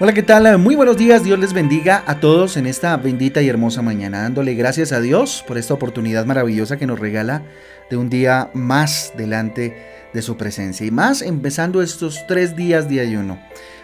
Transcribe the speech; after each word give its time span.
Hola, 0.00 0.12
¿qué 0.12 0.24
tal? 0.24 0.58
Muy 0.58 0.74
buenos 0.74 0.96
días, 0.96 1.22
Dios 1.22 1.38
les 1.38 1.52
bendiga 1.52 2.02
a 2.08 2.18
todos 2.18 2.56
en 2.56 2.66
esta 2.66 2.96
bendita 2.96 3.42
y 3.42 3.48
hermosa 3.48 3.80
mañana, 3.80 4.22
dándole 4.22 4.54
gracias 4.54 4.90
a 4.90 5.00
Dios 5.00 5.44
por 5.46 5.56
esta 5.56 5.72
oportunidad 5.72 6.26
maravillosa 6.26 6.76
que 6.76 6.86
nos 6.88 6.98
regala 6.98 7.42
de 7.88 7.96
un 7.96 8.10
día 8.10 8.50
más 8.54 9.12
delante 9.16 9.76
de 10.12 10.20
su 10.20 10.36
presencia 10.36 10.84
y 10.84 10.90
más 10.90 11.22
empezando 11.22 11.80
estos 11.80 12.26
tres 12.26 12.56
días 12.56 12.88
de 12.88 13.02
ayuno 13.02 13.38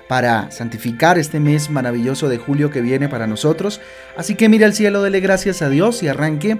para 0.08 0.50
santificar 0.50 1.16
este 1.16 1.38
mes 1.38 1.70
maravilloso 1.70 2.28
de 2.28 2.38
julio 2.38 2.72
que 2.72 2.80
viene 2.80 3.08
para 3.08 3.28
nosotros. 3.28 3.80
Así 4.16 4.34
que 4.34 4.48
mire 4.48 4.64
al 4.64 4.74
cielo, 4.74 5.02
dele 5.02 5.20
gracias 5.20 5.62
a 5.62 5.68
Dios 5.70 6.02
y 6.02 6.08
arranque 6.08 6.58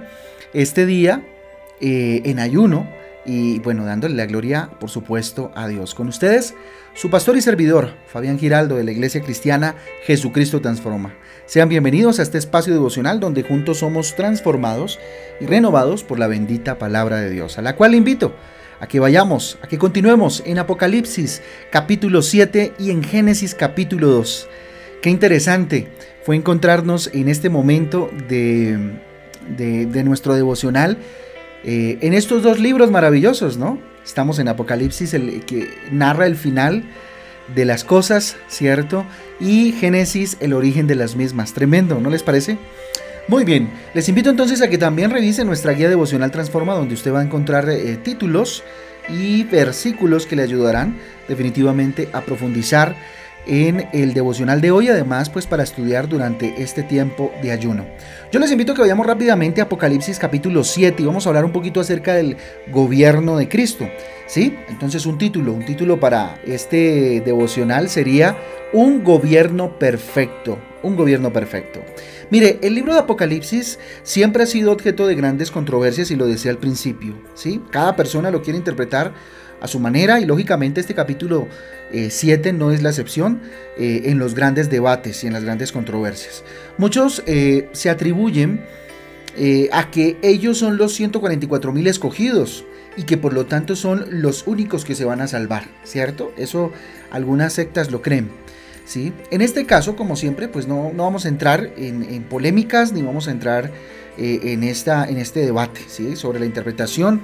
este 0.53 0.85
día 0.85 1.23
eh, 1.81 2.21
en 2.23 2.39
ayuno 2.39 2.87
y 3.25 3.59
bueno, 3.59 3.85
dándole 3.85 4.15
la 4.15 4.25
gloria, 4.25 4.69
por 4.79 4.89
supuesto, 4.89 5.51
a 5.55 5.67
Dios. 5.67 5.93
Con 5.93 6.07
ustedes, 6.07 6.55
su 6.93 7.09
pastor 7.09 7.37
y 7.37 7.41
servidor, 7.41 7.93
Fabián 8.07 8.39
Giraldo, 8.39 8.75
de 8.75 8.83
la 8.83 8.91
Iglesia 8.91 9.21
Cristiana 9.21 9.75
Jesucristo 10.03 10.61
Transforma. 10.61 11.13
Sean 11.45 11.69
bienvenidos 11.69 12.19
a 12.19 12.23
este 12.23 12.37
espacio 12.37 12.73
devocional 12.73 13.19
donde 13.19 13.43
juntos 13.43 13.79
somos 13.79 14.15
transformados 14.15 14.99
y 15.39 15.45
renovados 15.45 16.03
por 16.03 16.17
la 16.17 16.27
bendita 16.27 16.79
palabra 16.79 17.17
de 17.17 17.29
Dios, 17.29 17.57
a 17.57 17.61
la 17.61 17.75
cual 17.75 17.93
invito 17.93 18.33
a 18.79 18.87
que 18.87 18.99
vayamos, 18.99 19.59
a 19.61 19.67
que 19.67 19.77
continuemos 19.77 20.41
en 20.45 20.57
Apocalipsis 20.57 21.41
capítulo 21.71 22.21
7 22.21 22.73
y 22.79 22.89
en 22.89 23.03
Génesis 23.03 23.53
capítulo 23.53 24.07
2. 24.07 24.49
Qué 25.01 25.09
interesante 25.09 25.89
fue 26.23 26.35
encontrarnos 26.35 27.09
en 27.13 27.27
este 27.27 27.49
momento 27.49 28.09
de, 28.27 28.99
de 29.55 30.03
nuestro 30.03 30.33
devocional 30.33 30.97
eh, 31.63 31.97
en 32.01 32.13
estos 32.13 32.43
dos 32.43 32.59
libros 32.59 32.91
maravillosos, 32.91 33.57
¿no? 33.57 33.79
Estamos 34.03 34.39
en 34.39 34.47
Apocalipsis, 34.47 35.13
el 35.13 35.45
que 35.45 35.69
narra 35.91 36.25
el 36.25 36.35
final 36.35 36.83
de 37.55 37.65
las 37.65 37.83
cosas, 37.83 38.37
¿cierto? 38.47 39.05
Y 39.39 39.73
Génesis, 39.73 40.37
el 40.39 40.53
origen 40.53 40.87
de 40.87 40.95
las 40.95 41.15
mismas. 41.15 41.53
Tremendo, 41.53 41.99
¿no 41.99 42.09
les 42.09 42.23
parece? 42.23 42.57
Muy 43.27 43.43
bien, 43.43 43.69
les 43.93 44.09
invito 44.09 44.29
entonces 44.29 44.61
a 44.61 44.69
que 44.69 44.77
también 44.77 45.11
revisen 45.11 45.47
nuestra 45.47 45.73
guía 45.73 45.89
devocional 45.89 46.31
Transforma, 46.31 46.73
donde 46.73 46.95
usted 46.95 47.13
va 47.13 47.19
a 47.19 47.23
encontrar 47.23 47.69
eh, 47.69 47.97
títulos 47.97 48.63
y 49.09 49.43
versículos 49.43 50.25
que 50.25 50.35
le 50.35 50.43
ayudarán 50.43 50.97
definitivamente 51.27 52.09
a 52.13 52.21
profundizar 52.21 52.95
en 53.47 53.87
el 53.93 54.13
devocional 54.13 54.61
de 54.61 54.71
hoy, 54.71 54.87
además 54.87 55.29
pues 55.29 55.47
para 55.47 55.63
estudiar 55.63 56.07
durante 56.07 56.61
este 56.61 56.83
tiempo 56.83 57.31
de 57.41 57.51
ayuno. 57.51 57.85
Yo 58.31 58.39
les 58.39 58.51
invito 58.51 58.71
a 58.71 58.75
que 58.75 58.81
vayamos 58.81 59.05
rápidamente 59.05 59.61
a 59.61 59.65
Apocalipsis 59.65 60.19
capítulo 60.19 60.63
7 60.63 61.01
y 61.01 61.05
vamos 61.05 61.25
a 61.25 61.29
hablar 61.29 61.45
un 61.45 61.51
poquito 61.51 61.79
acerca 61.79 62.13
del 62.13 62.37
gobierno 62.71 63.37
de 63.37 63.49
Cristo. 63.49 63.89
¿Sí? 64.27 64.55
Entonces 64.69 65.05
un 65.05 65.17
título, 65.17 65.51
un 65.51 65.65
título 65.65 65.99
para 65.99 66.39
este 66.45 67.21
devocional 67.25 67.89
sería 67.89 68.37
Un 68.71 69.03
gobierno 69.03 69.77
perfecto, 69.77 70.57
un 70.83 70.95
gobierno 70.95 71.33
perfecto. 71.33 71.81
Mire, 72.29 72.57
el 72.61 72.75
libro 72.75 72.93
de 72.93 72.99
Apocalipsis 72.99 73.77
siempre 74.03 74.43
ha 74.43 74.45
sido 74.45 74.71
objeto 74.71 75.05
de 75.05 75.15
grandes 75.15 75.51
controversias 75.51 76.11
y 76.11 76.15
lo 76.15 76.27
decía 76.27 76.49
al 76.51 76.59
principio, 76.59 77.21
¿sí? 77.33 77.61
Cada 77.71 77.97
persona 77.97 78.31
lo 78.31 78.41
quiere 78.41 78.57
interpretar 78.57 79.13
a 79.61 79.67
su 79.67 79.79
manera 79.79 80.19
y 80.19 80.25
lógicamente 80.25 80.81
este 80.81 80.95
capítulo 80.95 81.47
7 81.91 82.49
eh, 82.49 82.53
no 82.53 82.71
es 82.71 82.81
la 82.81 82.89
excepción 82.89 83.41
eh, 83.77 84.03
en 84.05 84.17
los 84.17 84.33
grandes 84.33 84.69
debates 84.69 85.23
y 85.23 85.27
en 85.27 85.33
las 85.33 85.43
grandes 85.43 85.71
controversias. 85.71 86.43
Muchos 86.77 87.23
eh, 87.27 87.69
se 87.71 87.89
atribuyen 87.89 88.65
a 89.71 89.89
que 89.91 90.17
ellos 90.23 90.57
son 90.57 90.75
los 90.75 90.93
144 90.93 91.71
mil 91.71 91.87
escogidos 91.87 92.65
y 92.97 93.03
que 93.03 93.15
por 93.15 93.31
lo 93.31 93.45
tanto 93.45 93.77
son 93.77 94.05
los 94.09 94.45
únicos 94.45 94.83
que 94.83 94.93
se 94.93 95.05
van 95.05 95.21
a 95.21 95.27
salvar, 95.27 95.69
¿cierto? 95.85 96.33
Eso 96.35 96.73
algunas 97.11 97.53
sectas 97.53 97.91
lo 97.91 98.01
creen. 98.01 98.29
¿sí? 98.83 99.13
En 99.31 99.39
este 99.39 99.65
caso, 99.65 99.95
como 99.95 100.17
siempre, 100.17 100.49
pues 100.49 100.67
no, 100.67 100.91
no 100.93 101.03
vamos 101.03 101.23
a 101.23 101.29
entrar 101.29 101.71
en, 101.77 102.23
polémicas 102.23 102.91
ni 102.91 103.03
vamos 103.03 103.29
a 103.29 103.31
entrar 103.31 103.71
en, 104.17 104.63
esta, 104.63 105.05
en 105.07 105.17
este 105.17 105.39
debate 105.45 105.79
¿sí? 105.87 106.17
sobre 106.17 106.39
la 106.41 106.45
interpretación 106.45 107.21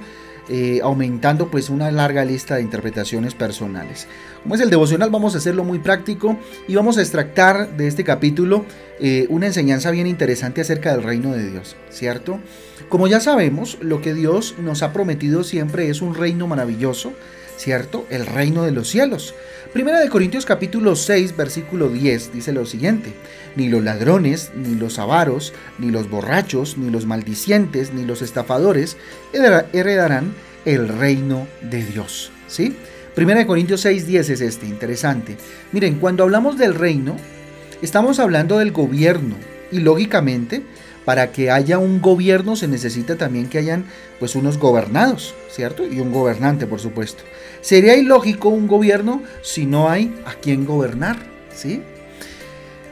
eh, 0.48 0.80
aumentando 0.82 1.50
pues 1.50 1.68
una 1.68 1.90
larga 1.90 2.24
lista 2.24 2.56
de 2.56 2.62
interpretaciones 2.62 3.34
personales. 3.34 4.06
Como 4.42 4.54
es 4.54 4.60
el 4.60 4.70
devocional, 4.70 5.10
vamos 5.10 5.34
a 5.34 5.38
hacerlo 5.38 5.62
muy 5.62 5.78
práctico 5.78 6.38
y 6.66 6.74
vamos 6.74 6.96
a 6.96 7.02
extractar 7.02 7.76
de 7.76 7.86
este 7.86 8.02
capítulo 8.02 8.64
eh, 8.98 9.26
una 9.28 9.46
enseñanza 9.46 9.90
bien 9.90 10.06
interesante 10.06 10.60
acerca 10.60 10.92
del 10.92 11.02
reino 11.02 11.32
de 11.32 11.50
Dios, 11.50 11.76
¿cierto? 11.90 12.40
Como 12.88 13.06
ya 13.06 13.20
sabemos, 13.20 13.76
lo 13.82 14.00
que 14.00 14.14
Dios 14.14 14.54
nos 14.58 14.82
ha 14.82 14.92
prometido 14.92 15.44
siempre 15.44 15.90
es 15.90 16.00
un 16.00 16.14
reino 16.14 16.46
maravilloso, 16.46 17.12
¿cierto? 17.58 18.06
El 18.08 18.24
reino 18.24 18.62
de 18.62 18.70
los 18.70 18.88
cielos. 18.88 19.34
Primera 19.72 20.00
de 20.00 20.08
Corintios 20.08 20.46
capítulo 20.46 20.96
6 20.96 21.36
versículo 21.36 21.90
10 21.90 22.32
dice 22.32 22.52
lo 22.52 22.64
siguiente, 22.64 23.12
ni 23.56 23.68
los 23.68 23.82
ladrones, 23.84 24.52
ni 24.56 24.74
los 24.74 24.98
avaros, 24.98 25.52
ni 25.78 25.90
los 25.90 26.08
borrachos, 26.08 26.78
ni 26.78 26.90
los 26.90 27.04
maldicientes, 27.04 27.92
ni 27.92 28.04
los 28.04 28.22
estafadores 28.22 28.96
heredarán 29.72 30.32
el 30.64 30.88
reino 30.88 31.46
de 31.60 31.84
Dios, 31.84 32.30
¿sí? 32.46 32.76
Primera 33.14 33.40
de 33.40 33.46
Corintios 33.46 33.80
6 33.80 34.06
10 34.06 34.30
es 34.30 34.40
este, 34.40 34.66
interesante. 34.66 35.36
Miren, 35.72 35.98
cuando 35.98 36.22
hablamos 36.22 36.56
del 36.56 36.74
reino, 36.74 37.16
estamos 37.82 38.20
hablando 38.20 38.58
del 38.58 38.70
gobierno 38.70 39.36
y 39.72 39.80
lógicamente 39.80 40.62
para 41.04 41.32
que 41.32 41.50
haya 41.50 41.78
un 41.78 42.00
gobierno 42.00 42.56
se 42.56 42.68
necesita 42.68 43.16
también 43.16 43.48
que 43.48 43.58
hayan 43.58 43.86
pues 44.18 44.34
unos 44.34 44.58
gobernados, 44.58 45.34
¿cierto? 45.50 45.86
Y 45.86 46.00
un 46.00 46.12
gobernante, 46.12 46.66
por 46.66 46.80
supuesto. 46.80 47.22
Sería 47.60 47.96
ilógico 47.96 48.48
un 48.48 48.68
gobierno 48.68 49.22
si 49.42 49.66
no 49.66 49.88
hay 49.88 50.14
a 50.26 50.34
quien 50.34 50.64
gobernar, 50.64 51.16
¿sí? 51.54 51.82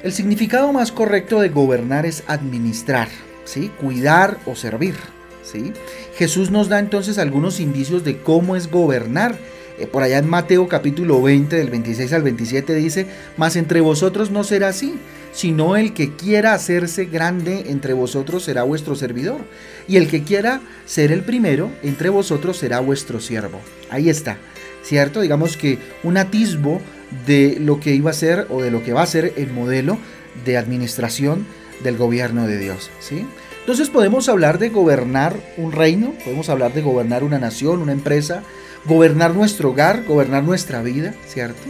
El 0.02 0.12
significado 0.12 0.72
más 0.72 0.92
correcto 0.92 1.40
de 1.40 1.48
gobernar 1.48 2.06
es 2.06 2.22
administrar, 2.26 3.08
¿sí? 3.44 3.70
Cuidar 3.80 4.38
o 4.46 4.54
servir, 4.54 4.94
¿sí? 5.42 5.72
Jesús 6.16 6.50
nos 6.50 6.68
da 6.68 6.78
entonces 6.78 7.18
algunos 7.18 7.60
indicios 7.60 8.04
de 8.04 8.18
cómo 8.18 8.56
es 8.56 8.70
gobernar. 8.70 9.36
Eh, 9.78 9.86
por 9.86 10.02
allá 10.02 10.18
en 10.18 10.28
Mateo 10.28 10.68
capítulo 10.68 11.20
20 11.22 11.56
del 11.56 11.70
26 11.70 12.12
al 12.12 12.22
27 12.22 12.74
dice, 12.74 13.06
mas 13.36 13.56
entre 13.56 13.80
vosotros 13.80 14.30
no 14.30 14.42
será 14.44 14.68
así, 14.68 14.94
sino 15.32 15.76
el 15.76 15.92
que 15.92 16.14
quiera 16.14 16.54
hacerse 16.54 17.04
grande 17.04 17.64
entre 17.68 17.92
vosotros 17.92 18.44
será 18.44 18.62
vuestro 18.62 18.94
servidor, 18.94 19.40
y 19.86 19.96
el 19.96 20.08
que 20.08 20.22
quiera 20.22 20.62
ser 20.86 21.12
el 21.12 21.22
primero 21.22 21.70
entre 21.82 22.08
vosotros 22.08 22.56
será 22.56 22.80
vuestro 22.80 23.20
siervo. 23.20 23.60
Ahí 23.90 24.08
está, 24.08 24.38
¿cierto? 24.82 25.20
Digamos 25.20 25.58
que 25.58 25.78
un 26.02 26.16
atisbo 26.16 26.80
de 27.26 27.58
lo 27.60 27.78
que 27.78 27.94
iba 27.94 28.10
a 28.10 28.14
ser 28.14 28.46
o 28.48 28.62
de 28.62 28.70
lo 28.70 28.82
que 28.82 28.94
va 28.94 29.02
a 29.02 29.06
ser 29.06 29.34
el 29.36 29.52
modelo 29.52 29.98
de 30.44 30.56
administración 30.56 31.46
del 31.84 31.98
gobierno 31.98 32.46
de 32.46 32.58
Dios, 32.58 32.90
¿sí? 33.00 33.26
Entonces 33.66 33.90
podemos 33.90 34.28
hablar 34.28 34.60
de 34.60 34.68
gobernar 34.68 35.34
un 35.56 35.72
reino, 35.72 36.12
podemos 36.22 36.48
hablar 36.50 36.72
de 36.72 36.82
gobernar 36.82 37.24
una 37.24 37.40
nación, 37.40 37.82
una 37.82 37.90
empresa, 37.90 38.44
gobernar 38.84 39.34
nuestro 39.34 39.70
hogar, 39.70 40.04
gobernar 40.04 40.44
nuestra 40.44 40.82
vida, 40.82 41.16
¿cierto? 41.26 41.62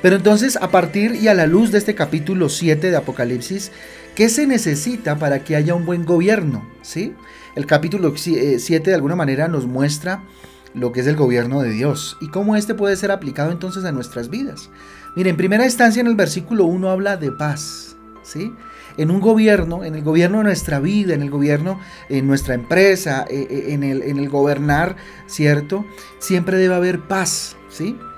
Pero 0.00 0.16
entonces, 0.16 0.56
a 0.56 0.70
partir 0.70 1.16
y 1.16 1.28
a 1.28 1.34
la 1.34 1.46
luz 1.46 1.70
de 1.70 1.76
este 1.76 1.94
capítulo 1.94 2.48
7 2.48 2.90
de 2.90 2.96
Apocalipsis, 2.96 3.72
¿qué 4.14 4.30
se 4.30 4.46
necesita 4.46 5.18
para 5.18 5.44
que 5.44 5.54
haya 5.54 5.74
un 5.74 5.84
buen 5.84 6.06
gobierno? 6.06 6.66
¿Sí? 6.80 7.12
El 7.56 7.66
capítulo 7.66 8.14
7 8.16 8.58
eh, 8.66 8.80
de 8.80 8.94
alguna 8.94 9.14
manera 9.14 9.46
nos 9.46 9.66
muestra 9.66 10.24
lo 10.72 10.92
que 10.92 11.00
es 11.00 11.06
el 11.06 11.16
gobierno 11.16 11.60
de 11.60 11.72
Dios 11.72 12.16
y 12.22 12.28
cómo 12.28 12.56
este 12.56 12.72
puede 12.72 12.96
ser 12.96 13.10
aplicado 13.10 13.52
entonces 13.52 13.84
a 13.84 13.92
nuestras 13.92 14.30
vidas. 14.30 14.70
Mire, 15.14 15.28
en 15.28 15.36
primera 15.36 15.66
instancia 15.66 16.00
en 16.00 16.06
el 16.06 16.16
versículo 16.16 16.64
1 16.64 16.88
habla 16.88 17.18
de 17.18 17.32
paz, 17.32 17.93
¿sí? 18.24 18.52
En 18.96 19.12
un 19.12 19.20
gobierno, 19.20 19.84
en 19.84 19.94
el 19.94 20.02
gobierno 20.02 20.38
de 20.38 20.44
nuestra 20.44 20.80
vida, 20.80 21.14
en 21.14 21.22
el 21.22 21.30
gobierno, 21.30 21.78
en 22.08 22.26
nuestra 22.26 22.54
empresa, 22.54 23.24
eh, 23.30 23.46
eh, 23.48 23.64
en 23.68 23.84
el, 23.84 24.02
en 24.02 24.18
el 24.18 24.28
gobernar, 24.28 24.96
¿cierto? 25.26 25.84
Siempre 26.18 26.58
debe 26.58 26.74
haber 26.74 27.00
paz, 27.00 27.56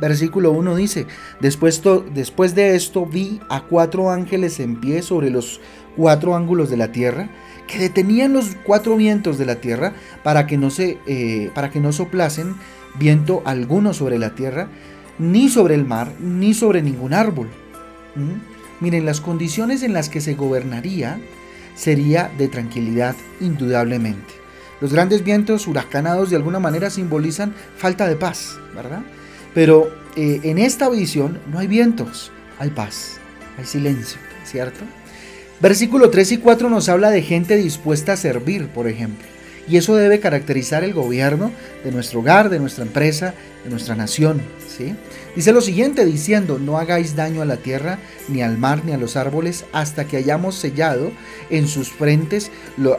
Versículo 0.00 0.52
1 0.52 0.76
dice, 0.76 1.06
después, 1.40 1.82
después 2.14 2.54
de 2.54 2.76
esto 2.76 3.06
vi 3.06 3.40
a 3.48 3.62
cuatro 3.62 4.10
ángeles 4.10 4.60
en 4.60 4.80
pie 4.80 5.02
sobre 5.02 5.30
los 5.30 5.60
cuatro 5.96 6.36
ángulos 6.36 6.68
de 6.68 6.76
la 6.76 6.92
tierra, 6.92 7.30
que 7.66 7.78
detenían 7.78 8.32
los 8.32 8.54
cuatro 8.64 8.96
vientos 8.96 9.38
de 9.38 9.46
la 9.46 9.56
tierra 9.56 9.94
para 10.22 10.46
que 10.46 10.58
no, 10.58 10.70
se, 10.70 10.98
eh, 11.06 11.50
para 11.54 11.70
que 11.70 11.80
no 11.80 11.92
soplasen 11.92 12.54
viento 12.98 13.42
alguno 13.44 13.94
sobre 13.94 14.18
la 14.18 14.34
tierra, 14.34 14.68
ni 15.18 15.48
sobre 15.48 15.74
el 15.74 15.86
mar, 15.86 16.12
ni 16.20 16.52
sobre 16.52 16.82
ningún 16.82 17.14
árbol. 17.14 17.48
Miren, 18.80 19.06
las 19.06 19.20
condiciones 19.20 19.82
en 19.82 19.92
las 19.92 20.08
que 20.08 20.20
se 20.20 20.34
gobernaría 20.34 21.18
sería 21.74 22.30
de 22.36 22.48
tranquilidad, 22.48 23.14
indudablemente. 23.40 24.34
Los 24.80 24.92
grandes 24.92 25.24
vientos 25.24 25.66
huracanados 25.66 26.30
de 26.30 26.36
alguna 26.36 26.58
manera 26.58 26.90
simbolizan 26.90 27.54
falta 27.76 28.06
de 28.06 28.16
paz, 28.16 28.58
¿verdad? 28.74 29.00
Pero 29.54 29.90
eh, 30.16 30.40
en 30.42 30.58
esta 30.58 30.88
visión 30.90 31.40
no 31.50 31.58
hay 31.58 31.66
vientos, 31.66 32.30
hay 32.58 32.70
paz, 32.70 33.18
hay 33.58 33.64
silencio, 33.64 34.18
¿cierto? 34.44 34.84
Versículo 35.60 36.10
3 36.10 36.32
y 36.32 36.36
4 36.36 36.68
nos 36.68 36.90
habla 36.90 37.10
de 37.10 37.22
gente 37.22 37.56
dispuesta 37.56 38.12
a 38.12 38.16
servir, 38.18 38.68
por 38.68 38.88
ejemplo. 38.88 39.26
Y 39.68 39.76
eso 39.76 39.96
debe 39.96 40.20
caracterizar 40.20 40.84
el 40.84 40.94
gobierno 40.94 41.50
de 41.84 41.92
nuestro 41.92 42.20
hogar, 42.20 42.50
de 42.50 42.58
nuestra 42.58 42.84
empresa, 42.84 43.34
de 43.64 43.70
nuestra 43.70 43.94
nación. 43.94 44.40
¿sí? 44.68 44.94
Dice 45.34 45.52
lo 45.52 45.60
siguiente 45.60 46.04
diciendo, 46.06 46.58
no 46.58 46.78
hagáis 46.78 47.16
daño 47.16 47.42
a 47.42 47.44
la 47.44 47.58
tierra, 47.58 47.98
ni 48.28 48.42
al 48.42 48.56
mar, 48.58 48.84
ni 48.84 48.92
a 48.92 48.98
los 48.98 49.16
árboles, 49.16 49.64
hasta 49.72 50.06
que 50.06 50.16
hayamos 50.16 50.54
sellado 50.54 51.12
en 51.50 51.68
sus 51.68 51.90
frentes 51.90 52.50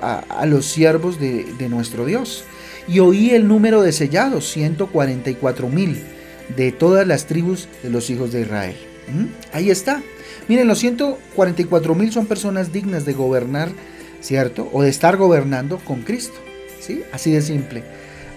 a, 0.01 0.45
los 0.45 0.65
siervos 0.65 1.19
de, 1.19 1.67
nuestro 1.69 2.05
Dios. 2.05 2.43
Y 2.87 2.99
oí 2.99 3.31
el 3.31 3.47
número 3.47 3.81
de 3.81 3.91
sellados, 3.91 4.49
144 4.51 5.67
mil, 5.67 5.99
de 6.55 6.71
todas 6.71 7.07
las 7.07 7.25
tribus 7.25 7.67
de 7.81 7.89
los 7.89 8.09
hijos 8.09 8.31
de 8.31 8.41
Israel. 8.41 8.75
¿Mm? 9.07 9.25
Ahí 9.53 9.69
está. 9.69 10.01
Miren, 10.47 10.67
los 10.67 10.79
144 10.79 11.95
mil 11.95 12.11
son 12.11 12.27
personas 12.27 12.71
dignas 12.71 13.05
de 13.05 13.13
gobernar, 13.13 13.69
¿cierto? 14.21 14.69
O 14.71 14.83
de 14.83 14.89
estar 14.89 15.17
gobernando 15.17 15.79
con 15.79 16.03
Cristo. 16.03 16.46
¿Sí? 16.87 17.03
Así 17.11 17.31
de 17.31 17.41
simple, 17.41 17.83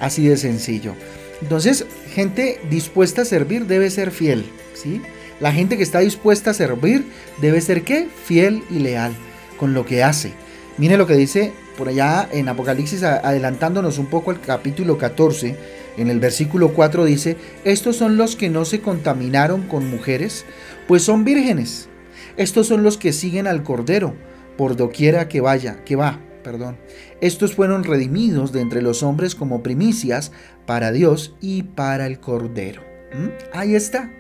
así 0.01 0.27
de 0.27 0.37
sencillo. 0.37 0.95
Entonces, 1.41 1.87
gente 2.13 2.61
dispuesta 2.69 3.23
a 3.23 3.25
servir 3.25 3.67
debe 3.67 3.91
ser 3.91 4.11
fiel, 4.11 4.45
¿sí? 4.75 5.01
La 5.39 5.53
gente 5.53 5.77
que 5.77 5.85
está 5.85 6.01
dispuesta 6.01 6.51
a 6.51 6.55
servir 6.55 7.07
debe 7.41 7.61
ser 7.61 7.83
qué? 7.83 8.09
Fiel 8.25 8.65
y 8.69 8.81
leal 8.81 9.13
con 9.57 9.73
lo 9.73 9.87
que 9.87 10.03
hace. 10.03 10.33
Mire 10.79 10.97
lo 10.97 11.07
que 11.07 11.15
dice 11.15 11.53
por 11.79 11.89
allá 11.89 12.29
en 12.33 12.49
Apocalipsis, 12.49 13.05
adelantándonos 13.05 13.99
un 13.99 14.07
poco 14.07 14.33
al 14.33 14.41
capítulo 14.41 14.99
14, 14.99 15.57
en 15.97 16.11
el 16.11 16.19
versículo 16.19 16.75
4 16.75 17.05
dice, 17.05 17.37
estos 17.65 17.97
son 17.97 18.17
los 18.17 18.35
que 18.35 18.51
no 18.51 18.65
se 18.65 18.81
contaminaron 18.81 19.63
con 19.63 19.89
mujeres, 19.89 20.45
pues 20.89 21.03
son 21.05 21.25
vírgenes. 21.25 21.89
Estos 22.37 22.67
son 22.67 22.83
los 22.83 22.99
que 22.99 23.13
siguen 23.13 23.47
al 23.47 23.63
Cordero, 23.63 24.15
por 24.59 24.77
doquiera 24.77 25.29
que 25.29 25.41
vaya, 25.41 25.85
que 25.85 25.97
va, 25.97 26.21
perdón. 26.43 26.79
Estos 27.21 27.55
fueron 27.55 27.85
redimidos 27.85 28.53
de 28.53 28.61
entre 28.61 28.83
los 28.83 29.03
hombres 29.03 29.35
como 29.35 29.63
primicias 29.63 30.33
para 30.67 30.93
Dios 30.93 31.37
y 31.41 31.63
para 31.63 32.07
el 32.07 32.21
Cordero. 32.21 32.83
¿Mm? 33.13 33.29
Ahí 33.53 33.75
está, 33.75 34.13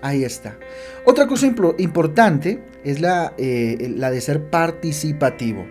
ahí 0.00 0.24
está. 0.24 0.58
Otra 1.04 1.26
cosa 1.26 1.46
importante 1.46 2.62
es 2.84 3.00
la, 3.00 3.34
eh, 3.38 3.92
la 3.96 4.10
de 4.10 4.20
ser 4.20 4.50
participativo. 4.50 5.66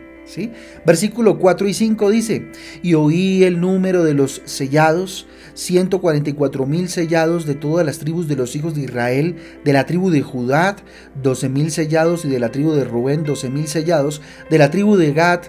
Versículo 0.86 1.38
4 1.38 1.68
y 1.68 1.74
5 1.74 2.10
dice, 2.10 2.48
y 2.82 2.94
oí 2.94 3.44
el 3.44 3.60
número 3.60 4.04
de 4.04 4.14
los 4.14 4.42
sellados, 4.46 5.28
144 5.54 6.66
mil 6.66 6.90
sellados 6.90 7.46
de 7.46 7.56
todas 7.56 7.86
las 7.86 8.00
tribus 8.00 8.28
de 8.28 8.36
los 8.36 8.56
hijos 8.56 8.76
de 8.76 8.82
Israel, 8.82 9.36
de 9.64 9.74
la 9.74 9.86
tribu 9.86 10.10
de 10.10 10.22
Judá, 10.22 10.78
12 11.22 11.50
mil 11.50 11.72
sellados, 11.72 12.26
y 12.26 12.30
de 12.30 12.40
la 12.40 12.52
tribu 12.52 12.72
de 12.72 12.84
Rubén, 12.84 13.24
12 13.24 13.50
mil 13.50 13.68
sellados, 13.68 14.22
de 14.50 14.58
la 14.58 14.72
tribu 14.72 14.96
de 14.96 15.14
Gad, 15.14 15.42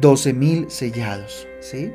12 0.00 0.32
mil 0.32 0.66
sellados. 0.70 1.46
¿sí? 1.60 1.90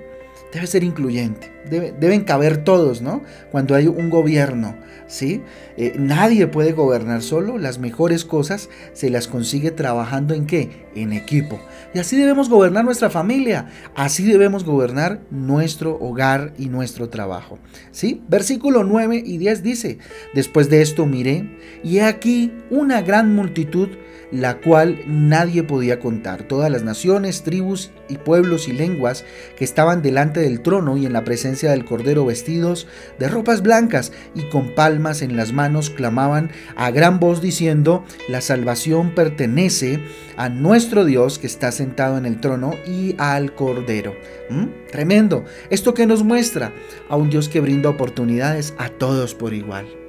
Debe 0.53 0.67
ser 0.67 0.83
incluyente, 0.83 1.51
deben 1.69 2.23
caber 2.23 2.63
todos, 2.63 3.01
¿no? 3.01 3.21
Cuando 3.51 3.75
hay 3.75 3.87
un 3.87 4.09
gobierno, 4.09 4.75
¿sí? 5.07 5.41
Eh, 5.77 5.93
nadie 5.97 6.47
puede 6.47 6.71
gobernar 6.71 7.21
solo, 7.21 7.57
las 7.57 7.79
mejores 7.79 8.25
cosas 8.25 8.69
se 8.93 9.09
las 9.09 9.27
consigue 9.27 9.71
trabajando 9.71 10.33
en 10.33 10.45
qué? 10.45 10.87
En 10.95 11.13
equipo. 11.13 11.59
Y 11.93 11.99
así 11.99 12.17
debemos 12.17 12.49
gobernar 12.49 12.85
nuestra 12.85 13.09
familia, 13.09 13.69
así 13.95 14.23
debemos 14.23 14.63
gobernar 14.63 15.21
nuestro 15.29 15.97
hogar 15.99 16.53
y 16.57 16.67
nuestro 16.67 17.09
trabajo. 17.09 17.59
¿Sí? 17.91 18.21
Versículo 18.27 18.83
9 18.83 19.21
y 19.25 19.37
10 19.37 19.63
dice, 19.63 19.97
después 20.33 20.69
de 20.69 20.81
esto 20.81 21.05
miré, 21.05 21.57
y 21.83 21.97
he 21.97 22.03
aquí 22.03 22.53
una 22.69 23.01
gran 23.01 23.35
multitud, 23.35 23.89
la 24.31 24.61
cual 24.61 24.99
nadie 25.07 25.63
podía 25.63 25.99
contar, 25.99 26.43
todas 26.43 26.71
las 26.71 26.83
naciones, 26.83 27.43
tribus 27.43 27.91
y 28.07 28.17
pueblos 28.17 28.69
y 28.69 28.71
lenguas 28.71 29.25
que 29.57 29.65
estaban 29.65 30.01
delante 30.01 30.39
del 30.39 30.61
trono 30.61 30.95
y 30.95 31.05
en 31.05 31.11
la 31.11 31.25
presencia 31.25 31.50
del 31.51 31.85
Cordero 31.85 32.25
vestidos 32.25 32.87
de 33.19 33.27
ropas 33.27 33.61
blancas 33.61 34.11
y 34.33 34.43
con 34.49 34.73
palmas 34.73 35.21
en 35.21 35.35
las 35.35 35.51
manos 35.51 35.89
clamaban 35.89 36.51
a 36.75 36.91
gran 36.91 37.19
voz 37.19 37.41
diciendo, 37.41 38.05
la 38.29 38.41
salvación 38.41 39.13
pertenece 39.13 39.99
a 40.37 40.49
nuestro 40.49 41.05
Dios 41.05 41.39
que 41.39 41.47
está 41.47 41.71
sentado 41.71 42.17
en 42.17 42.25
el 42.25 42.39
trono 42.39 42.75
y 42.87 43.15
al 43.17 43.53
Cordero. 43.53 44.15
¿Mm? 44.49 44.89
Tremendo. 44.91 45.43
¿Esto 45.69 45.93
que 45.93 46.07
nos 46.07 46.23
muestra? 46.23 46.73
A 47.09 47.15
un 47.17 47.29
Dios 47.29 47.49
que 47.49 47.59
brinda 47.59 47.89
oportunidades 47.89 48.73
a 48.77 48.89
todos 48.89 49.35
por 49.35 49.53
igual. 49.53 50.00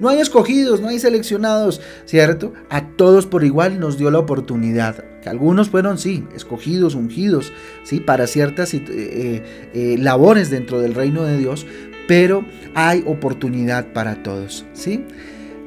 No 0.00 0.08
hay 0.08 0.20
escogidos, 0.20 0.80
no 0.80 0.88
hay 0.88 0.98
seleccionados, 0.98 1.80
¿cierto? 2.04 2.52
A 2.68 2.88
todos 2.88 3.26
por 3.26 3.44
igual 3.44 3.80
nos 3.80 3.98
dio 3.98 4.10
la 4.10 4.18
oportunidad. 4.18 5.04
Que 5.22 5.28
algunos 5.28 5.68
fueron, 5.70 5.98
sí, 5.98 6.24
escogidos, 6.34 6.94
ungidos, 6.94 7.52
¿sí? 7.84 8.00
Para 8.00 8.26
ciertas 8.26 8.74
eh, 8.74 8.82
eh, 8.88 9.42
eh, 9.74 9.96
labores 9.98 10.50
dentro 10.50 10.80
del 10.80 10.94
reino 10.94 11.24
de 11.24 11.38
Dios, 11.38 11.66
pero 12.08 12.44
hay 12.74 13.04
oportunidad 13.06 13.92
para 13.92 14.22
todos, 14.22 14.64
¿sí? 14.72 15.04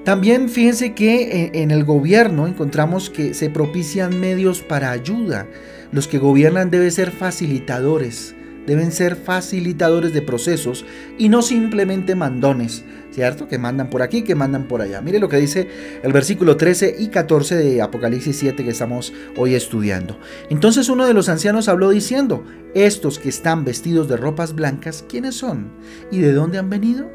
También 0.03 0.49
fíjense 0.49 0.93
que 0.93 1.49
en 1.53 1.71
el 1.71 1.83
gobierno 1.83 2.45
encontramos 2.45 3.09
que 3.09 3.33
se 3.33 3.49
propician 3.49 4.19
medios 4.19 4.61
para 4.61 4.91
ayuda. 4.91 5.47
Los 5.91 6.07
que 6.07 6.19
gobiernan 6.19 6.69
deben 6.69 6.91
ser 6.91 7.09
facilitadores, 7.09 8.35
deben 8.65 8.91
ser 8.91 9.15
facilitadores 9.15 10.13
de 10.13 10.21
procesos 10.21 10.85
y 11.17 11.29
no 11.29 11.41
simplemente 11.41 12.15
mandones, 12.15 12.83
¿cierto? 13.11 13.47
Que 13.47 13.57
mandan 13.57 13.89
por 13.89 14.01
aquí, 14.01 14.23
que 14.23 14.35
mandan 14.35 14.67
por 14.67 14.81
allá. 14.81 15.01
Mire 15.01 15.19
lo 15.19 15.29
que 15.29 15.37
dice 15.37 15.69
el 16.03 16.13
versículo 16.13 16.57
13 16.57 16.95
y 16.99 17.07
14 17.07 17.55
de 17.55 17.81
Apocalipsis 17.81 18.37
7 18.37 18.63
que 18.63 18.71
estamos 18.71 19.13
hoy 19.37 19.55
estudiando. 19.55 20.19
Entonces 20.49 20.89
uno 20.89 21.05
de 21.05 21.13
los 21.13 21.29
ancianos 21.29 21.67
habló 21.67 21.89
diciendo, 21.89 22.43
estos 22.73 23.19
que 23.19 23.29
están 23.29 23.63
vestidos 23.65 24.07
de 24.07 24.17
ropas 24.17 24.53
blancas, 24.53 25.05
¿quiénes 25.07 25.35
son? 25.35 25.71
¿Y 26.11 26.19
de 26.19 26.33
dónde 26.33 26.57
han 26.57 26.69
venido? 26.69 27.09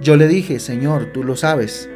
Yo 0.00 0.16
le 0.16 0.26
dije, 0.26 0.58
Señor, 0.58 1.12
tú 1.12 1.22
lo 1.22 1.36
sabes. 1.36 1.88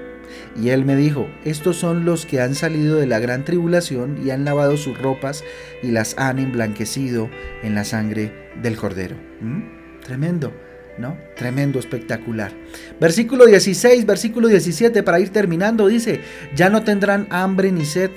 Y 0.61 0.71
él 0.71 0.85
me 0.85 0.97
dijo, 0.97 1.29
estos 1.45 1.77
son 1.77 2.05
los 2.05 2.25
que 2.25 2.41
han 2.41 2.55
salido 2.55 2.97
de 2.97 3.07
la 3.07 3.19
gran 3.19 3.45
tribulación 3.45 4.21
y 4.25 4.31
han 4.31 4.45
lavado 4.45 4.77
sus 4.77 4.97
ropas 4.97 5.45
y 5.83 5.89
las 5.89 6.17
han 6.19 6.39
emblanquecido 6.39 7.29
en 7.63 7.75
la 7.75 7.85
sangre 7.85 8.51
del 8.63 8.77
cordero. 8.77 9.17
¿Mm? 9.41 10.01
Tremendo, 10.03 10.53
¿no? 10.99 11.19
Tremendo, 11.37 11.79
espectacular. 11.79 12.53
Versículo 12.99 13.45
16, 13.45 14.07
versículo 14.07 14.49
17, 14.49 15.03
para 15.03 15.21
ir 15.21 15.31
terminando, 15.31 15.89
dice, 15.89 16.21
ya 16.55 16.71
no 16.71 16.85
tendrán 16.85 17.27
hambre 17.31 17.71
ni 17.71 17.85
sed, 17.85 18.11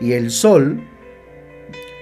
y 0.00 0.12
el 0.12 0.30
sol 0.30 0.82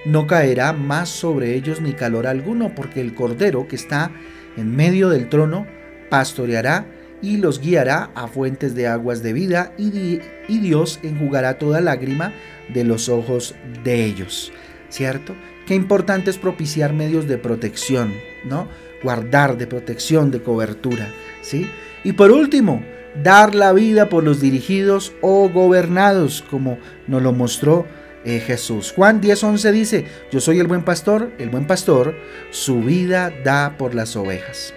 no 0.05 0.27
caerá 0.27 0.73
más 0.73 1.09
sobre 1.09 1.55
ellos 1.55 1.79
ni 1.79 1.93
calor 1.93 2.27
alguno, 2.27 2.75
porque 2.75 2.99
el 2.99 3.13
cordero 3.13 3.67
que 3.67 3.77
está 3.77 4.11
en 4.57 4.75
medio 4.75 5.09
del 5.09 5.29
trono 5.29 5.65
pastoreará 6.09 6.85
y 7.23 7.37
los 7.37 7.61
guiará 7.61 8.11
a 8.13 8.27
fuentes 8.27 8.75
de 8.75 8.85
aguas 8.85 9.23
de 9.23 9.33
vida 9.33 9.73
y, 9.77 10.19
Dios 10.59 10.99
enjugará 11.03 11.57
toda 11.57 11.81
lágrima 11.81 12.33
de 12.71 12.83
los 12.83 13.09
ojos 13.09 13.55
de 13.83 14.05
ellos. 14.05 14.51
¿Cierto? 14.89 15.33
Qué 15.65 15.73
importante 15.73 16.29
es 16.29 16.37
propiciar 16.37 16.93
medios 16.93 17.27
de 17.27 17.37
protección, 17.37 18.13
¿no? 18.43 18.67
Guardar 19.01 19.57
de 19.57 19.65
protección, 19.65 20.29
de 20.29 20.43
cobertura, 20.43 21.07
¿sí? 21.41 21.65
Y 22.03 22.11
por 22.13 22.31
último, 22.31 22.83
dar 23.23 23.55
la 23.55 23.71
vida 23.71 24.09
por 24.09 24.23
los 24.23 24.41
dirigidos 24.41 25.13
o 25.21 25.49
gobernados, 25.49 26.43
como 26.51 26.77
nos 27.07 27.23
lo 27.23 27.31
mostró 27.31 27.87
eh, 28.25 28.39
Jesús. 28.39 28.93
Juan 28.95 29.21
10:11 29.21 29.71
dice, 29.71 30.05
yo 30.31 30.41
soy 30.41 30.59
el 30.59 30.67
buen 30.67 30.83
pastor, 30.83 31.31
el 31.39 31.49
buen 31.49 31.65
pastor, 31.65 32.15
su 32.51 32.81
vida 32.81 33.31
da 33.43 33.77
por 33.77 33.95
las 33.95 34.15
ovejas. 34.15 34.73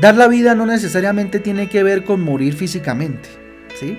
Dar 0.00 0.16
la 0.16 0.28
vida 0.28 0.54
no 0.54 0.66
necesariamente 0.66 1.38
tiene 1.38 1.68
que 1.68 1.82
ver 1.82 2.04
con 2.04 2.20
morir 2.20 2.54
físicamente, 2.54 3.28
¿sí? 3.78 3.98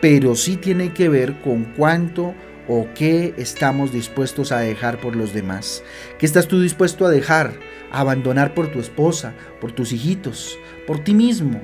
Pero 0.00 0.34
sí 0.34 0.56
tiene 0.56 0.92
que 0.92 1.08
ver 1.08 1.40
con 1.40 1.64
cuánto 1.76 2.34
o 2.68 2.88
qué 2.94 3.34
estamos 3.36 3.92
dispuestos 3.92 4.52
a 4.52 4.60
dejar 4.60 5.00
por 5.00 5.16
los 5.16 5.32
demás. 5.32 5.82
¿Qué 6.18 6.26
estás 6.26 6.48
tú 6.48 6.60
dispuesto 6.60 7.06
a 7.06 7.10
dejar, 7.10 7.54
a 7.92 8.00
abandonar 8.00 8.54
por 8.54 8.68
tu 8.68 8.80
esposa, 8.80 9.34
por 9.60 9.72
tus 9.72 9.92
hijitos, 9.92 10.58
por 10.86 11.02
ti 11.02 11.14
mismo? 11.14 11.62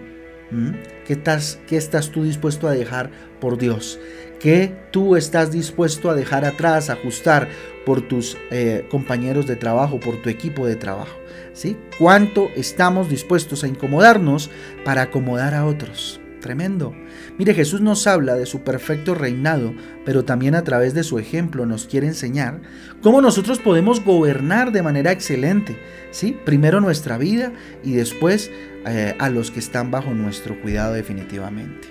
¿Mm? 0.51 0.73
¿Qué 1.07 1.15
estás, 1.15 1.61
¿Qué 1.67 1.77
estás 1.77 2.11
tú 2.11 2.25
dispuesto 2.25 2.69
a 2.69 2.73
dejar 2.73 3.11
por 3.41 3.59
Dios? 3.59 3.99
¿Qué 4.39 4.75
tú 4.91 5.17
estás 5.17 5.53
dispuesto 5.53 6.11
a 6.11 6.15
dejar 6.15 6.45
atrás, 6.45 6.91
ajustar 6.91 7.49
por 7.85 8.03
tus 8.03 8.37
eh, 8.51 8.87
compañeros 8.91 9.47
de 9.47 9.57
trabajo, 9.57 10.01
por 10.01 10.21
tu 10.23 10.29
equipo 10.29 10.67
de 10.67 10.77
trabajo? 10.77 11.19
¿Sí? 11.53 11.77
¿Cuánto 11.99 12.51
estamos 12.57 13.09
dispuestos 13.09 13.65
a 13.65 13.69
incomodarnos 13.69 14.51
para 14.85 15.03
acomodar 15.03 15.55
a 15.55 15.67
otros? 15.67 16.21
Tremendo. 16.43 16.93
Mire, 17.39 17.55
Jesús 17.55 17.81
nos 17.81 18.09
habla 18.09 18.35
de 18.35 18.47
su 18.47 18.63
perfecto 18.63 19.15
reinado, 19.15 19.73
pero 20.05 20.25
también 20.25 20.57
a 20.57 20.65
través 20.65 20.93
de 20.93 21.05
su 21.05 21.21
ejemplo 21.21 21.67
nos 21.67 21.87
quiere 21.87 22.09
enseñar 22.09 22.61
cómo 23.01 23.21
nosotros 23.21 23.61
podemos 23.61 24.05
gobernar 24.05 24.73
de 24.73 24.83
manera 24.83 25.13
excelente, 25.13 25.79
¿sí? 26.11 26.37
Primero 26.45 26.81
nuestra 26.81 27.17
vida 27.17 27.53
y 27.85 27.93
después 27.93 28.51
eh, 28.87 29.15
a 29.21 29.31
los 29.31 29.53
que 29.53 29.61
están 29.61 29.93
bajo 29.93 30.15
nuestro 30.15 30.61
cuidado 30.61 30.95
definitivamente. 30.95 31.87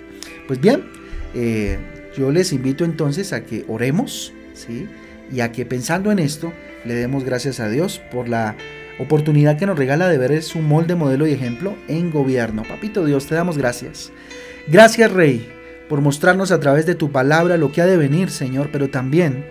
Pues 0.46 0.60
bien, 0.60 0.84
eh, 1.34 1.78
yo 2.14 2.30
les 2.30 2.52
invito 2.52 2.84
entonces 2.84 3.32
a 3.32 3.46
que 3.46 3.64
oremos, 3.68 4.34
¿sí? 4.52 4.86
Y 5.32 5.40
a 5.40 5.50
que 5.50 5.64
pensando 5.64 6.12
en 6.12 6.18
esto, 6.18 6.52
le 6.84 6.94
demos 6.94 7.24
gracias 7.24 7.58
a 7.58 7.68
Dios 7.68 8.00
por 8.10 8.28
la 8.28 8.54
oportunidad 8.98 9.58
que 9.58 9.66
nos 9.66 9.78
regala 9.78 10.08
de 10.08 10.18
ver 10.18 10.42
su 10.42 10.60
molde, 10.60 10.94
modelo 10.94 11.26
y 11.26 11.32
ejemplo 11.32 11.74
en 11.88 12.10
gobierno. 12.10 12.62
Papito 12.62 13.04
Dios, 13.04 13.26
te 13.26 13.34
damos 13.34 13.56
gracias. 13.56 14.12
Gracias 14.68 15.10
Rey 15.10 15.48
por 15.88 16.00
mostrarnos 16.00 16.52
a 16.52 16.60
través 16.60 16.86
de 16.86 16.94
tu 16.94 17.10
palabra 17.10 17.56
lo 17.56 17.72
que 17.72 17.82
ha 17.82 17.86
de 17.86 17.96
venir, 17.96 18.30
Señor, 18.30 18.70
pero 18.72 18.90
también 18.90 19.44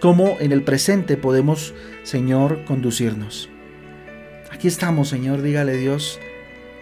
cómo 0.00 0.36
en 0.40 0.52
el 0.52 0.62
presente 0.62 1.16
podemos, 1.16 1.74
Señor, 2.02 2.64
conducirnos. 2.64 3.48
Aquí 4.50 4.68
estamos, 4.68 5.08
Señor, 5.08 5.42
dígale 5.42 5.76
Dios, 5.76 6.18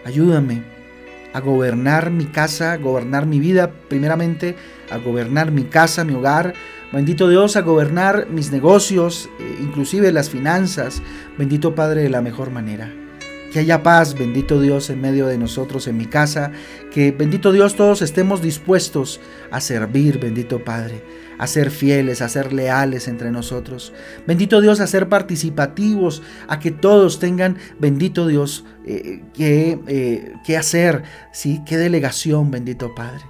ayúdame 0.05 0.61
a 1.33 1.39
gobernar 1.39 2.11
mi 2.11 2.25
casa, 2.25 2.73
a 2.73 2.77
gobernar 2.77 3.25
mi 3.25 3.39
vida, 3.39 3.71
primeramente 3.89 4.55
a 4.89 4.97
gobernar 4.97 5.51
mi 5.51 5.63
casa, 5.63 6.03
mi 6.03 6.13
hogar, 6.13 6.53
Bendito 6.91 7.29
Dios 7.29 7.55
a 7.55 7.61
gobernar 7.61 8.27
mis 8.29 8.51
negocios, 8.51 9.29
eh, 9.39 9.59
inclusive 9.61 10.11
las 10.11 10.29
finanzas. 10.29 11.01
Bendito 11.37 11.73
Padre 11.73 12.03
de 12.03 12.09
la 12.09 12.21
mejor 12.21 12.51
manera. 12.51 12.93
Que 13.53 13.59
haya 13.59 13.81
paz, 13.81 14.13
bendito 14.13 14.59
Dios, 14.59 14.89
en 14.89 14.99
medio 14.99 15.27
de 15.27 15.37
nosotros, 15.37 15.87
en 15.87 15.95
mi 15.95 16.05
casa. 16.05 16.51
Que 16.91 17.11
bendito 17.11 17.53
Dios 17.53 17.75
todos 17.75 18.01
estemos 18.01 18.41
dispuestos 18.41 19.21
a 19.51 19.61
servir, 19.61 20.19
bendito 20.19 20.65
Padre, 20.65 21.01
a 21.37 21.47
ser 21.47 21.71
fieles, 21.71 22.21
a 22.21 22.27
ser 22.27 22.51
leales 22.51 23.07
entre 23.07 23.31
nosotros. 23.31 23.93
Bendito 24.27 24.59
Dios, 24.59 24.81
a 24.81 24.87
ser 24.87 25.07
participativos, 25.07 26.21
a 26.49 26.59
que 26.59 26.71
todos 26.71 27.19
tengan, 27.19 27.57
bendito 27.79 28.27
Dios, 28.27 28.65
eh, 28.85 29.23
que, 29.33 29.79
eh, 29.87 30.57
hacer, 30.57 31.03
¿sí? 31.31 31.61
Qué 31.65 31.77
delegación, 31.77 32.51
bendito 32.51 32.93
Padre. 32.93 33.23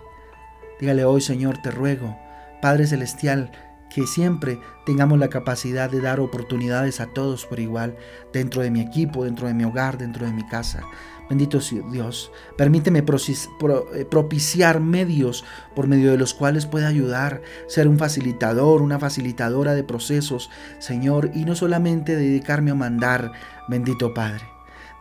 Dígale 0.79 1.05
hoy, 1.05 1.21
Señor, 1.21 1.61
te 1.61 1.69
ruego 1.69 2.17
Padre 2.61 2.87
Celestial, 2.87 3.51
que 3.93 4.07
siempre 4.07 4.59
tengamos 4.85 5.19
la 5.19 5.29
capacidad 5.29 5.89
de 5.89 6.01
dar 6.01 6.19
oportunidades 6.19 7.01
a 7.01 7.07
todos 7.07 7.45
por 7.45 7.59
igual, 7.59 7.97
dentro 8.31 8.61
de 8.61 8.71
mi 8.71 8.79
equipo, 8.79 9.25
dentro 9.25 9.47
de 9.47 9.53
mi 9.53 9.65
hogar, 9.65 9.97
dentro 9.97 10.25
de 10.25 10.31
mi 10.31 10.47
casa. 10.47 10.83
Bendito 11.29 11.59
Dios, 11.91 12.31
permíteme 12.57 12.99
eh, 12.99 14.05
propiciar 14.09 14.81
medios 14.81 15.45
por 15.75 15.87
medio 15.87 16.11
de 16.11 16.17
los 16.17 16.33
cuales 16.33 16.65
pueda 16.65 16.87
ayudar, 16.87 17.41
ser 17.67 17.87
un 17.87 17.97
facilitador, 17.97 18.81
una 18.81 18.99
facilitadora 18.99 19.73
de 19.73 19.83
procesos, 19.83 20.49
Señor, 20.79 21.31
y 21.33 21.45
no 21.45 21.55
solamente 21.55 22.15
dedicarme 22.17 22.71
a 22.71 22.75
mandar, 22.75 23.31
bendito 23.69 24.13
Padre. 24.13 24.43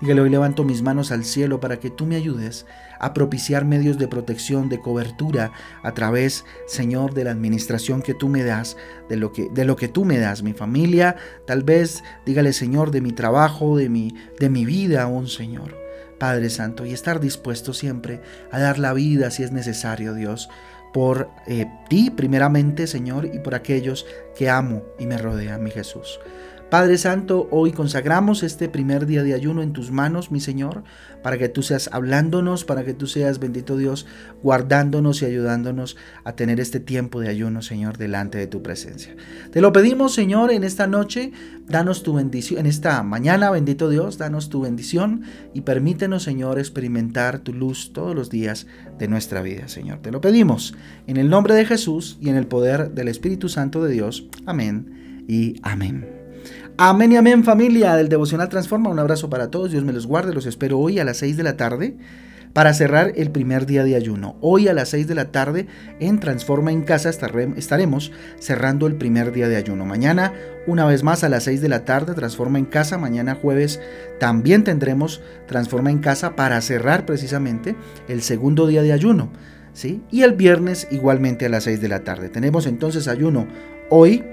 Dígale, 0.00 0.22
hoy 0.22 0.30
levanto 0.30 0.64
mis 0.64 0.80
manos 0.80 1.12
al 1.12 1.26
cielo 1.26 1.60
para 1.60 1.78
que 1.78 1.90
tú 1.90 2.06
me 2.06 2.16
ayudes 2.16 2.64
a 2.98 3.12
propiciar 3.12 3.66
medios 3.66 3.98
de 3.98 4.08
protección, 4.08 4.70
de 4.70 4.80
cobertura 4.80 5.52
a 5.82 5.92
través, 5.92 6.46
Señor, 6.66 7.12
de 7.12 7.24
la 7.24 7.32
administración 7.32 8.00
que 8.00 8.14
tú 8.14 8.28
me 8.28 8.42
das, 8.42 8.78
de 9.10 9.16
lo 9.16 9.30
que, 9.30 9.50
de 9.50 9.66
lo 9.66 9.76
que 9.76 9.88
tú 9.88 10.06
me 10.06 10.18
das, 10.18 10.42
mi 10.42 10.54
familia, 10.54 11.16
tal 11.46 11.64
vez, 11.64 12.02
dígale, 12.24 12.54
Señor, 12.54 12.92
de 12.92 13.02
mi 13.02 13.12
trabajo, 13.12 13.76
de 13.76 13.90
mi, 13.90 14.14
de 14.38 14.48
mi 14.48 14.64
vida 14.64 15.02
aún, 15.02 15.28
Señor. 15.28 15.78
Padre 16.18 16.50
Santo, 16.50 16.84
y 16.84 16.92
estar 16.92 17.18
dispuesto 17.18 17.72
siempre 17.72 18.20
a 18.50 18.58
dar 18.58 18.78
la 18.78 18.92
vida 18.92 19.30
si 19.30 19.42
es 19.42 19.52
necesario, 19.52 20.12
Dios, 20.14 20.50
por 20.92 21.30
eh, 21.46 21.66
ti 21.88 22.10
primeramente, 22.10 22.86
Señor, 22.86 23.26
y 23.26 23.38
por 23.38 23.54
aquellos 23.54 24.06
que 24.36 24.50
amo 24.50 24.82
y 24.98 25.06
me 25.06 25.18
rodean, 25.18 25.62
mi 25.62 25.70
Jesús. 25.70 26.20
Padre 26.70 26.98
Santo, 26.98 27.48
hoy 27.50 27.72
consagramos 27.72 28.44
este 28.44 28.68
primer 28.68 29.06
día 29.06 29.24
de 29.24 29.34
ayuno 29.34 29.60
en 29.60 29.72
tus 29.72 29.90
manos, 29.90 30.30
mi 30.30 30.38
Señor, 30.38 30.84
para 31.20 31.36
que 31.36 31.48
tú 31.48 31.62
seas 31.62 31.90
hablándonos, 31.92 32.64
para 32.64 32.84
que 32.84 32.94
tú 32.94 33.08
seas, 33.08 33.40
bendito 33.40 33.76
Dios, 33.76 34.06
guardándonos 34.44 35.20
y 35.20 35.24
ayudándonos 35.24 35.96
a 36.22 36.36
tener 36.36 36.60
este 36.60 36.78
tiempo 36.78 37.18
de 37.18 37.28
ayuno, 37.28 37.60
Señor, 37.60 37.98
delante 37.98 38.38
de 38.38 38.46
tu 38.46 38.62
presencia. 38.62 39.16
Te 39.50 39.60
lo 39.60 39.72
pedimos, 39.72 40.14
Señor, 40.14 40.52
en 40.52 40.62
esta 40.62 40.86
noche, 40.86 41.32
danos 41.66 42.04
tu 42.04 42.14
bendición, 42.14 42.60
en 42.60 42.66
esta 42.66 43.02
mañana, 43.02 43.50
bendito 43.50 43.88
Dios, 43.88 44.16
danos 44.16 44.48
tu 44.48 44.60
bendición 44.60 45.22
y 45.52 45.62
permítenos, 45.62 46.22
Señor, 46.22 46.60
experimentar 46.60 47.40
tu 47.40 47.52
luz 47.52 47.92
todos 47.92 48.14
los 48.14 48.30
días 48.30 48.68
de 48.96 49.08
nuestra 49.08 49.42
vida, 49.42 49.66
Señor. 49.66 49.98
Te 50.02 50.12
lo 50.12 50.20
pedimos 50.20 50.76
en 51.08 51.16
el 51.16 51.30
nombre 51.30 51.54
de 51.54 51.66
Jesús 51.66 52.16
y 52.20 52.28
en 52.28 52.36
el 52.36 52.46
poder 52.46 52.92
del 52.92 53.08
Espíritu 53.08 53.48
Santo 53.48 53.82
de 53.82 53.92
Dios. 53.92 54.28
Amén 54.46 55.24
y 55.26 55.56
amén. 55.62 56.19
Amén 56.82 57.12
y 57.12 57.16
amén 57.16 57.44
familia 57.44 57.94
del 57.94 58.08
Devocional 58.08 58.48
Transforma. 58.48 58.88
Un 58.88 58.98
abrazo 58.98 59.28
para 59.28 59.50
todos. 59.50 59.70
Dios 59.70 59.84
me 59.84 59.92
los 59.92 60.06
guarde. 60.06 60.32
Los 60.32 60.46
espero 60.46 60.78
hoy 60.78 60.98
a 60.98 61.04
las 61.04 61.18
6 61.18 61.36
de 61.36 61.42
la 61.42 61.58
tarde 61.58 61.98
para 62.54 62.72
cerrar 62.72 63.12
el 63.16 63.30
primer 63.30 63.66
día 63.66 63.84
de 63.84 63.96
ayuno. 63.96 64.38
Hoy 64.40 64.66
a 64.66 64.72
las 64.72 64.88
6 64.88 65.06
de 65.06 65.14
la 65.14 65.30
tarde 65.30 65.66
en 66.00 66.20
Transforma 66.20 66.72
en 66.72 66.80
Casa 66.80 67.10
estaremos 67.10 68.12
cerrando 68.38 68.86
el 68.86 68.96
primer 68.96 69.30
día 69.30 69.50
de 69.50 69.56
ayuno. 69.56 69.84
Mañana, 69.84 70.32
una 70.66 70.86
vez 70.86 71.02
más 71.02 71.22
a 71.22 71.28
las 71.28 71.44
6 71.44 71.60
de 71.60 71.68
la 71.68 71.84
tarde, 71.84 72.14
Transforma 72.14 72.58
en 72.58 72.64
Casa. 72.64 72.96
Mañana 72.96 73.34
jueves 73.34 73.78
también 74.18 74.64
tendremos 74.64 75.20
Transforma 75.48 75.90
en 75.90 75.98
Casa 75.98 76.34
para 76.34 76.58
cerrar 76.62 77.04
precisamente 77.04 77.76
el 78.08 78.22
segundo 78.22 78.66
día 78.66 78.80
de 78.80 78.94
ayuno. 78.94 79.30
¿sí? 79.74 80.02
Y 80.10 80.22
el 80.22 80.32
viernes 80.32 80.88
igualmente 80.90 81.44
a 81.44 81.50
las 81.50 81.64
6 81.64 81.78
de 81.82 81.88
la 81.88 82.04
tarde. 82.04 82.30
Tenemos 82.30 82.66
entonces 82.66 83.06
ayuno 83.06 83.46
hoy 83.90 84.24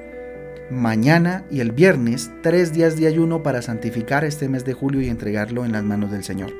mañana 0.69 1.45
y 1.49 1.59
el 1.59 1.71
viernes, 1.71 2.31
tres 2.41 2.73
días 2.73 2.97
de 2.97 3.07
ayuno 3.07 3.43
para 3.43 3.61
santificar 3.61 4.23
este 4.25 4.49
mes 4.49 4.65
de 4.65 4.73
julio 4.73 5.01
y 5.01 5.09
entregarlo 5.09 5.65
en 5.65 5.71
las 5.71 5.83
manos 5.83 6.11
del 6.11 6.23
Señor. 6.23 6.53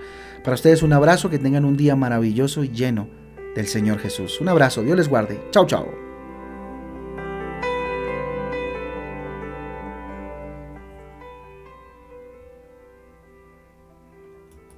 Para 0.43 0.55
ustedes 0.55 0.83
un 0.83 0.93
abrazo, 0.93 1.29
que 1.29 1.39
tengan 1.39 1.65
un 1.65 1.77
día 1.77 1.95
maravilloso 1.95 2.63
y 2.63 2.69
lleno 2.69 3.09
del 3.55 3.67
Señor 3.67 3.99
Jesús. 3.99 4.39
Un 4.39 4.49
abrazo, 4.49 4.83
Dios 4.83 4.97
les 4.97 5.09
guarde. 5.09 5.39
Chao, 5.51 5.65
chao. 5.65 6.06